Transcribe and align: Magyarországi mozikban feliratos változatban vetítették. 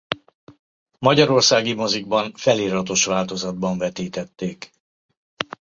Magyarországi 0.99 1.73
mozikban 1.73 2.33
feliratos 2.35 3.05
változatban 3.05 3.77
vetítették. 3.77 4.71